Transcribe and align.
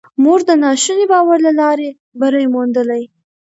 موږ 0.23 0.39
د 0.49 0.51
ناشوني 0.63 1.05
باور 1.11 1.37
له 1.47 1.51
لارې 1.61 1.89
بری 2.19 2.45
موندلی. 2.53 3.03